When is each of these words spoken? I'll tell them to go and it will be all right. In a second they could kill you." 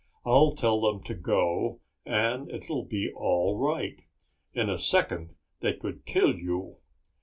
I'll 0.25 0.53
tell 0.55 0.81
them 0.81 1.03
to 1.03 1.13
go 1.13 1.79
and 2.07 2.49
it 2.49 2.65
will 2.67 2.83
be 2.85 3.11
all 3.15 3.55
right. 3.59 4.01
In 4.51 4.67
a 4.67 4.79
second 4.79 5.35
they 5.59 5.75
could 5.75 6.07
kill 6.07 6.35
you." 6.39 6.77